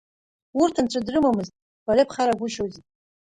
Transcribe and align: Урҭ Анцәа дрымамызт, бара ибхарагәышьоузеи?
Урҭ 0.61 0.75
Анцәа 0.81 1.05
дрымамызт, 1.05 1.53
бара 1.85 2.01
ибхарагәышьоузеи? 2.03 2.81